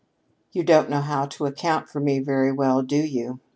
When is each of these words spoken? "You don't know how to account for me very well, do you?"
"You 0.51 0.63
don't 0.63 0.89
know 0.89 1.01
how 1.01 1.27
to 1.27 1.45
account 1.45 1.87
for 1.87 1.99
me 1.99 2.17
very 2.17 2.51
well, 2.51 2.81
do 2.81 2.95
you?" 2.95 3.39